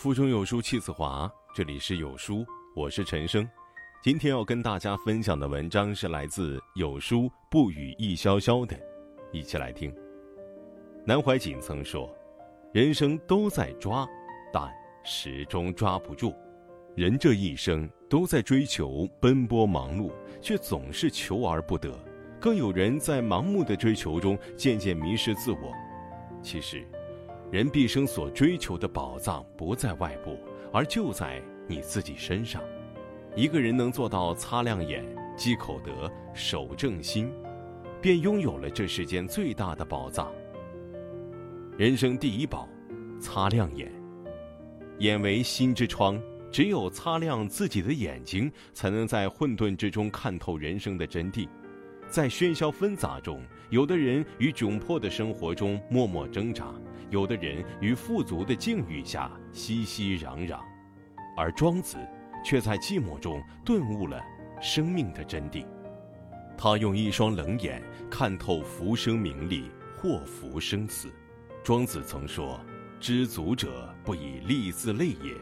[0.00, 2.42] 腹中有书气自华，这里是有书，
[2.74, 3.46] 我是陈生。
[4.02, 8.74] 今天要跟大家分享的文章是来自有书不语易潇潇的，
[9.30, 9.94] 一起来听。
[11.04, 12.10] 南怀瑾曾说
[12.72, 14.08] ：“人生都在抓，
[14.50, 14.72] 但
[15.04, 16.34] 始终抓不住。
[16.96, 20.10] 人这一生都在追求、奔波、忙碌，
[20.40, 21.92] 却总是求而不得。
[22.40, 25.70] 更有人在盲目的追求中渐渐迷失自我。
[26.42, 26.82] 其实。”
[27.50, 30.38] 人毕生所追求的宝藏不在外部，
[30.72, 32.62] 而就在你自己身上。
[33.34, 35.04] 一个人能做到擦亮眼、
[35.36, 37.28] 积口德、守正心，
[38.00, 40.32] 便拥有了这世间最大的宝藏。
[41.76, 42.68] 人生第一宝，
[43.20, 43.90] 擦亮眼。
[44.98, 51.48] 眼为心之窗，只有擦亮自己的眼睛，才能在混沌之中看透人生的真谛。
[52.08, 56.74] 在喧嚣纷杂中，有的人于窘迫的生活中默默挣扎，
[57.08, 60.58] 有的人于富足的境遇下熙熙攘攘，
[61.36, 61.96] 而庄子
[62.44, 64.20] 却在寂寞中顿悟了
[64.60, 65.64] 生命的真谛。
[66.58, 71.08] 他用一双冷眼看透浮生名利、祸福生死。
[71.62, 72.60] 庄子曾说
[72.98, 75.32] ：“知足者不以利自累也，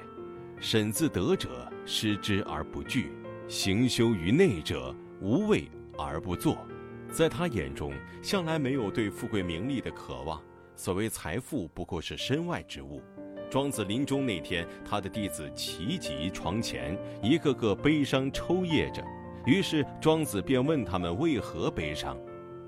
[0.61, 3.11] 审自得者失之而不惧，
[3.49, 5.67] 行修于内者无畏。”
[6.01, 6.65] 而不作，
[7.11, 7.93] 在他眼中，
[8.23, 10.41] 向来没有对富贵名利的渴望。
[10.77, 13.03] 所谓财富，不过是身外之物。
[13.51, 19.03] 庄子临终那天，他的弟子齐集床前，一个个悲伤抽噎着。
[19.47, 22.17] 于是庄子便问他们为何悲伤。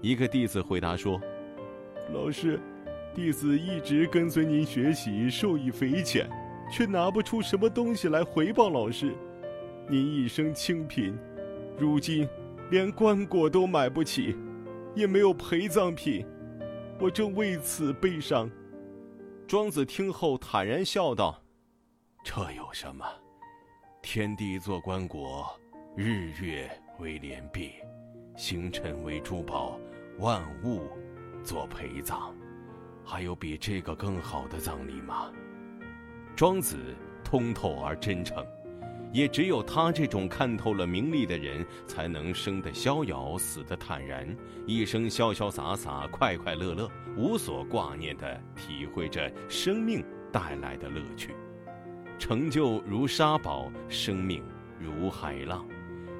[0.00, 1.20] 一个弟子回答说
[2.12, 2.58] ：“老师，
[3.14, 6.26] 弟子一直跟随您学习，受益匪浅，
[6.72, 9.14] 却拿不出什么东西来回报老师。
[9.88, 11.16] 您一生清贫，
[11.78, 12.26] 如今……”
[12.70, 14.36] 连棺椁都买不起，
[14.94, 16.24] 也没有陪葬品，
[17.00, 18.48] 我正为此悲伤。
[19.48, 21.42] 庄子听后坦然笑道
[22.22, 23.04] ：“这有什么？
[24.00, 25.44] 天地作棺椁，
[25.96, 27.72] 日月为连璧，
[28.36, 29.76] 星辰为珠宝，
[30.20, 30.88] 万物
[31.42, 32.32] 作陪葬，
[33.04, 35.32] 还有比这个更好的葬礼吗？”
[36.36, 36.76] 庄子
[37.24, 38.46] 通透而真诚。
[39.12, 51.34] 也只有他这种看透了名利的人，才能生得逍遥，死得坦然，一生潇潇洒洒、快快乐乐，无所挂念地体会着生命带来的乐趣。
[52.18, 54.44] 成就如沙堡，生命
[54.78, 55.66] 如海浪。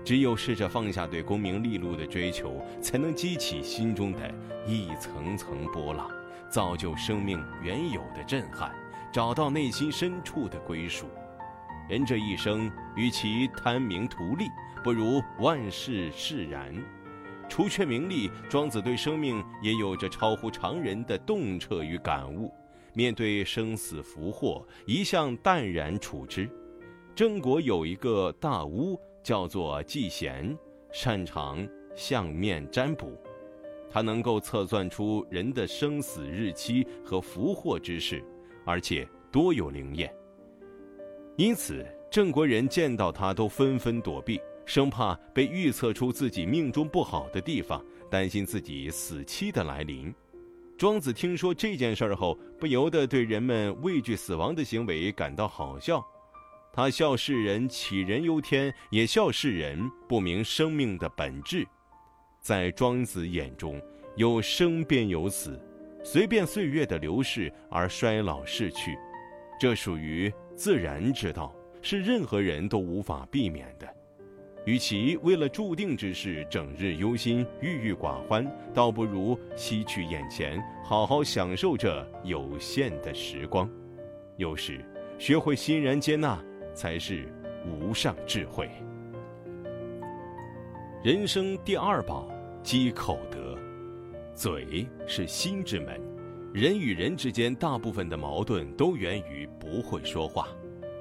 [0.02, 4.34] 只有试着放下对功名利禄的追求，才能激起心中的
[4.66, 6.10] 一层层波浪，
[6.48, 8.74] 造就生命原有的震撼，
[9.12, 11.06] 找到内心深处的归属。
[11.90, 14.44] 人这一生，与其贪名图利，
[14.84, 16.72] 不如万事释然。
[17.48, 22.54] 除却名利，庄子对生命也有着超乎常人的洞彻与感悟。
[22.92, 26.48] 面对生死福祸，一向淡然处之。
[27.12, 30.56] 郑国有一个大巫，叫做季贤，
[30.92, 33.20] 擅长相面占卜，
[33.90, 38.24] 他能够测算出人的生死日期和福祸之事，
[38.64, 40.14] 而且多有灵验。
[41.40, 50.14] 因此，郑国人见到他都纷纷躲避，生怕被预测出自己命中不好的地方，担心自己死期的来临。
[50.76, 56.04] 庄子听说这件事后，不由得对人们畏惧死亡的行为感到好笑。
[56.74, 61.66] 他笑世人杞人忧天，也笑世人不明生命的本质。
[62.42, 63.80] 在庄子眼中，
[64.14, 65.58] 有生便有死，
[66.04, 68.94] 随便岁月的流逝而衰老逝去，
[69.60, 70.32] 这属于。
[70.56, 73.88] 自然之道是任何人都无法避免的，
[74.66, 83.66] 与其为了注定之事整日忧心、郁郁寡欢，倒不如吸取眼前，好好享受这有限的时光。
[84.36, 84.84] 有时，
[85.18, 86.38] 学会欣然接纳，
[86.74, 87.26] 才是
[87.66, 88.68] 无上智慧。
[91.02, 92.30] 人生第二宝，
[92.62, 93.58] 积口德。
[94.34, 95.98] 嘴是心之门。
[96.52, 100.48] 人与人之间大部分的矛盾都源于不会说话。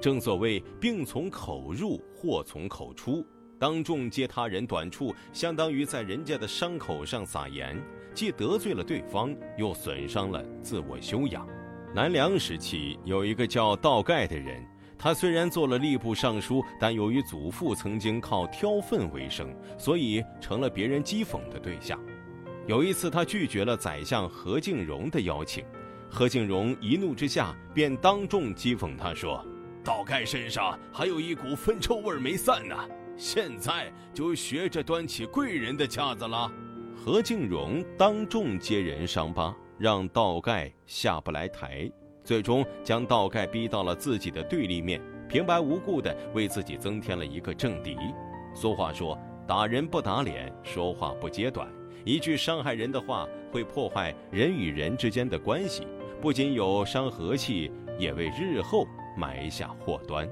[0.00, 3.26] 正所谓“病从口入，祸从口出”。
[3.58, 7.76] 当众揭他人短处，相当于在人家的伤口上撒盐，
[8.14, 11.44] 既得罪了对方，又损伤了自我修养。
[11.92, 14.64] 南梁时期有一个叫道盖的人，
[14.96, 22.00] 他虽然做了吏部尚书，但由于祖父曾经靠挑粪为生，所以成了别人讥讽的对象。
[22.70, 25.64] 有一次，他拒绝了宰相何敬荣的邀请，
[26.08, 29.44] 何敬荣一怒之下便当众讥讽他说
[29.82, 32.76] ：“道盖身上还有一股粪臭味没散呢，
[33.16, 36.48] 现在就学着端起贵人的架子了。”
[36.94, 41.90] 何敬荣当众揭人伤疤，让道盖下不来台，
[42.22, 47.96] 最终将道盖逼到了自己的对立面，平白无故的为自己增添了一个政敌。
[48.54, 51.68] 俗话说：“打人不打脸，说话不揭短。”
[52.04, 55.86] 一句伤害人的话，会破坏人与人之间的关系，
[56.20, 58.86] 不仅有伤和气，也为日后
[59.16, 60.28] 埋下祸端。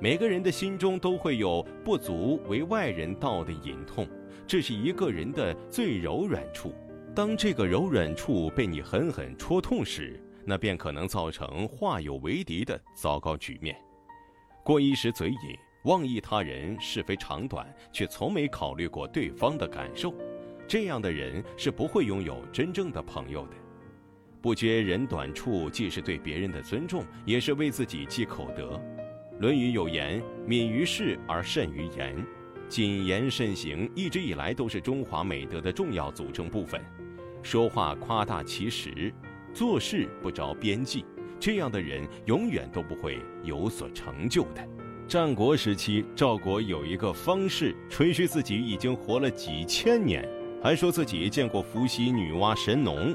[0.00, 4.08] 每个人的心中都会有不足为外人道的隐痛，
[4.46, 6.74] 这是一个人的最柔软处。
[7.14, 13.76] 当这个柔软处被你狠狠戳痛时，那便可能造成化友为敌的糟糕局面。
[14.64, 15.36] 过一时嘴瘾，
[15.84, 20.12] 妄议他人是非长短，却从没考虑过对方的感受。
[20.72, 23.56] 这样的人是不会拥有真正的朋友的。
[24.40, 28.80] 不觉人短处，既是对别人的尊重，也是为自己积口德。
[29.38, 32.16] 《论语》有言：“敏于事而慎于言。”
[32.70, 36.82] 谨言慎行一直以来都是中华美德的重要组成部分。
[37.42, 39.12] 说话夸大其实，
[39.52, 41.04] 做事不着边际，
[41.38, 44.66] 这样的人永远都不会有所成就的。
[45.06, 50.26] 战国时期，赵国有一个方士，吹嘘自己已经活了几千年。
[50.62, 53.12] 还说自己见过伏羲女娲神农。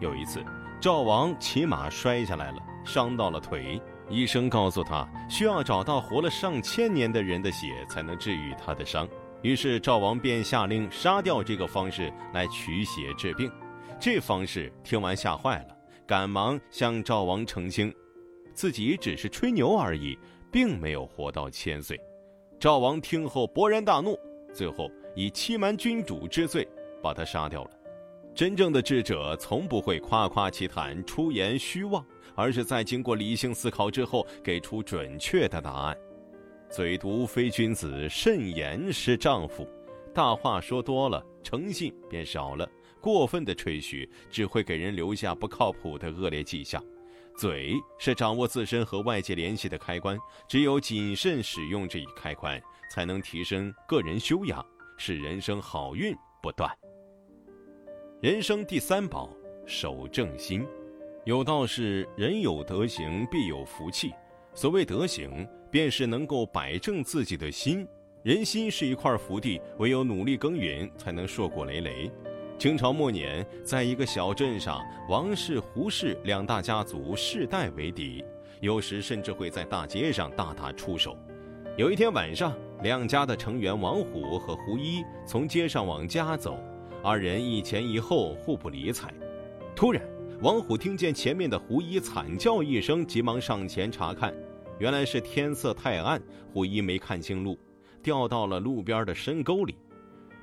[0.00, 0.42] 有一次，
[0.80, 3.80] 赵王骑马摔下来了，伤到了腿。
[4.08, 9.06] 医生告诉他，需要找到活了上千年的人的血才能治愈他的伤。
[9.42, 13.52] 于是赵王便下令杀掉这个方式来取血治病。
[14.00, 15.76] 这方式听完吓坏了，
[16.06, 17.94] 赶忙向赵王澄清，
[18.54, 20.18] 自己只是吹牛而已，
[20.50, 22.00] 并没有活到千岁。
[22.58, 24.18] 赵王听后勃然大怒，
[24.54, 26.66] 最后以欺瞒君主之罪。
[27.02, 27.70] 把他杀掉了。
[28.34, 32.04] 真正的智者从不会夸夸其谈、出言虚妄，
[32.36, 35.96] 而是在经过理性思考之后给出准确的答案。
[36.70, 39.68] 嘴毒非君子，慎言是丈夫。
[40.14, 42.68] 大话说多了，诚信便少了。
[43.00, 46.82] 过分的吹嘘只会给人留下不靠谱的恶劣迹象。
[47.36, 50.18] 嘴是掌握自身和外界联系的开关，
[50.48, 52.60] 只有谨慎使用这一开关，
[52.92, 54.64] 才能提升个人修养，
[54.96, 56.68] 使人生好运不断。
[58.20, 59.30] 人生第三宝，
[59.64, 60.66] 守正心。
[61.22, 64.12] 有道是：人有德行，必有福气。
[64.54, 67.86] 所谓德行，便是能够摆正自己的心。
[68.24, 72.10] 人心是一块福地，唯有努力耕耘，才能硕果累累。
[72.58, 78.24] 清朝末年，在一个小镇上，王氏、胡氏两大家族世代为敌，
[78.60, 81.16] 有时甚至会在大街上大打出手。
[81.76, 86.58] 有一天晚上，两家的成员王虎和胡一从街上往家走。
[87.02, 89.12] 二人一前一后，互不理睬。
[89.74, 90.02] 突然，
[90.42, 94.34] 王虎听见前面的胡一惨叫一声，急忙上前查看。
[94.78, 96.20] 原来是天色太暗，
[96.52, 97.56] 胡一没看清路，
[98.02, 99.76] 掉到了路边的深沟里。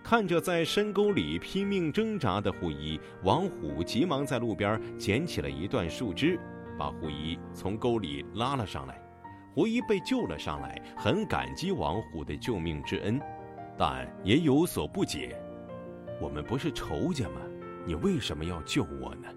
[0.02, 6.40] 看着在深沟里拼命挣扎的胡一，王虎急忙在路边捡起了一段树枝，
[6.78, 9.02] 把胡一从沟里拉了上来。
[9.54, 13.20] 胡一被救了上来，很感激王虎的救命之恩，
[13.78, 15.36] 但也有所不解。
[16.20, 17.42] 我们不是仇家吗？
[17.86, 19.28] 你为什么要救我呢？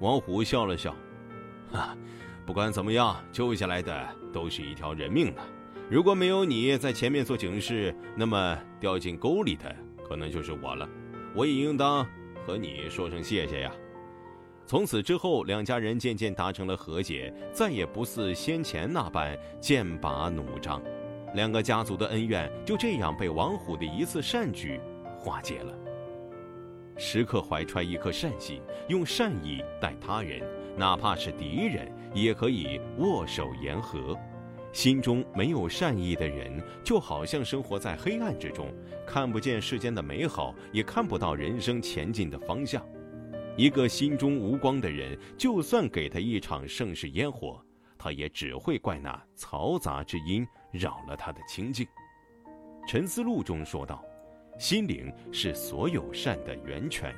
[0.00, 0.94] 王虎笑了笑，
[1.70, 1.96] 哈，
[2.46, 5.42] 不管怎么样，救下来的都是一条人命呢。
[5.90, 9.74] 如果没有你在前面做警示，那么掉进沟里的
[10.08, 10.88] 可能就是我了。
[11.34, 12.06] 我也应当
[12.46, 13.72] 和你说声谢谢呀。
[14.66, 20.80] 从此之后，两家人渐渐达成了和解，再也不似先前那般剑拔弩张。
[21.34, 24.80] 两个家族的恩怨就这样被王虎的一次善举
[25.18, 25.74] 化解了。
[26.96, 30.40] 时刻怀揣一颗善心，用善意待他人，
[30.76, 34.16] 哪怕是敌人，也可以握手言和。
[34.72, 38.72] 心中没有善意的人，就好像生活在黑暗之中，
[39.06, 42.84] 看不见世间的美好，也看不到人生前进的方向。
[43.56, 47.64] 一个心中无光的人，就算给他一场盛世烟火，
[47.96, 51.86] 他也只会怪那嘈杂之音扰了他的清静。
[52.88, 54.04] 《沉思录》中说道。
[54.58, 57.12] 心灵是所有善的源泉，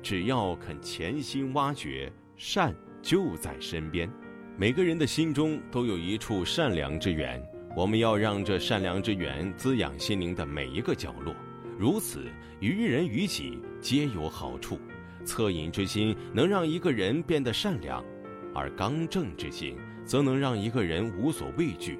[0.00, 2.72] 只要肯潜心挖掘，善
[3.02, 4.08] 就在身边。
[4.56, 7.42] 每个人的心中都有一处善良之源，
[7.76, 11.34] 我们要让这善良之源滋养心灵的每一个角落，
[11.76, 12.24] 如此
[12.60, 14.78] 于人于己皆有好处。
[15.24, 18.02] 恻隐之心能让一个人变得善良，
[18.54, 21.98] 而刚正之心则能让一个人无所畏惧。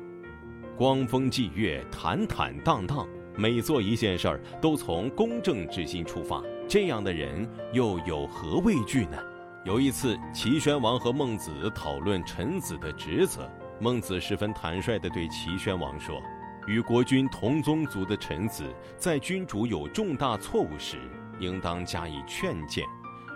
[0.76, 3.06] 光风霁月，坦坦荡荡。
[3.36, 9.18] 每做一件事儿都从公正之心出发，这样的人又有何畏惧呢？
[9.64, 16.18] 有一次，齐宣王和孟子讨论臣子的职责，孟子十分坦率地对齐宣王说
[16.66, 18.64] ：“与国君同宗族的臣子，
[18.96, 20.96] 在君主有重大错误时，
[21.38, 22.84] 应当加以劝谏；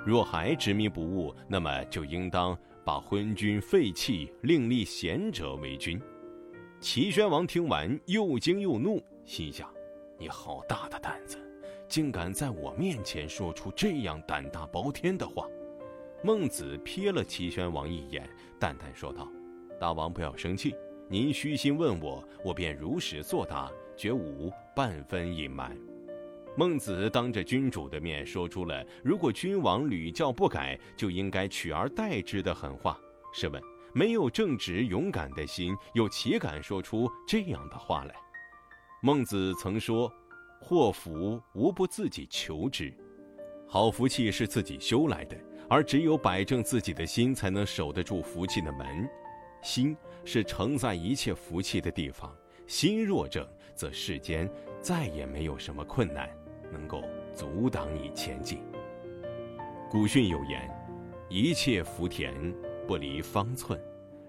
[0.06, 6.00] 若还执迷不悟，那么就应当把昏君废弃，另立贤者为君。
[6.80, 9.68] 齐宣王听完，又惊又怒，心想
[10.18, 11.38] ：“你好大的胆子，
[11.88, 15.46] 竟敢在我面前说出这样胆大包天的话！”
[16.22, 18.28] 孟子瞥了齐宣王一眼，
[18.58, 19.30] 淡淡说道
[19.78, 20.74] ：“大王不要生气，
[21.08, 25.76] 您虚心问我，我便如实作答，绝无半分隐瞒。”
[26.56, 32.98] 孟子当着君主的面说出了“如果君王屡教不改，就应该取而代之”的狠话。
[33.32, 33.60] 试问，
[33.92, 38.14] 没有正直勇敢的心，又岂敢说出这样的话来？
[39.04, 40.10] 孟子曾说
[40.58, 42.90] ：“祸福无不自己求之，
[43.68, 45.36] 好福气是自己修来的，
[45.68, 49.06] 而只有摆正自己的心，才能守得住福气的门。
[49.62, 49.94] 心
[50.24, 52.34] 是承载一切福气的地方，
[52.66, 56.26] 心若正，则世间再也没有什么困难。”
[56.72, 57.02] 能够
[57.34, 58.58] 阻挡你前进。
[59.90, 60.66] 古训有言
[61.28, 62.34] ：“一切福田
[62.86, 63.78] 不离方寸。”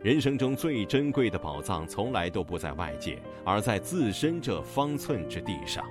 [0.06, 5.84] 人生中最珍贵的宝藏，从来都不在外界，而在自身这方寸之地上。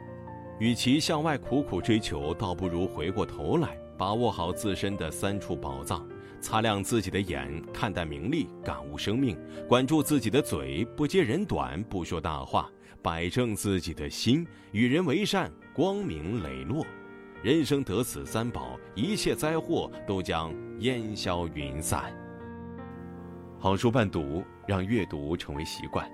[0.61, 6.06] 与其向外苦苦追求，倒不如回过头来，把握好自身的三处宝藏，
[6.40, 12.71] 擦亮自己的眼，看淡名利，感悟生命，管住自己的嘴，不揭人短，不说大话。
[13.02, 16.87] 摆正自己的心，与人为善，光明磊落，
[17.42, 22.14] 人生得此三宝，一切灾祸都将烟消云散。
[23.64, 26.06] 好书伴读，让阅读成为习惯。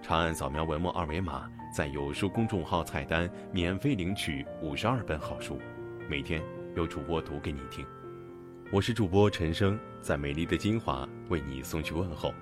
[0.00, 5.60] 长按扫描文末二维码，在有书公众号菜单免费领取五十二本好书，
[6.08, 6.42] 每天
[6.74, 7.84] 有主播读给你听。
[8.72, 12.32] 我是主播陈生，在美丽的金华为你送去问候。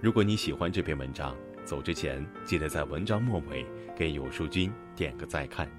[0.00, 3.64] 如果你喜欢这篇文章，走之前，记得在文章末尾
[3.94, 5.70] 给有书君点个再看，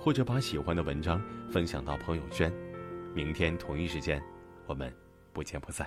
[0.00, 2.50] 或者把喜欢的文章分享到朋友圈。
[3.12, 4.22] 明天同一时间，
[4.64, 4.90] 我们
[5.34, 5.86] 不见不散。